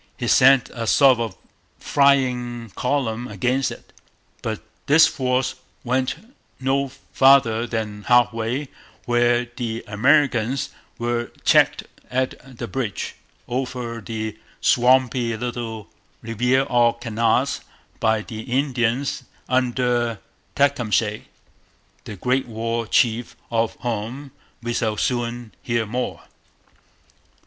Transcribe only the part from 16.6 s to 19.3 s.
aux Canards by the Indians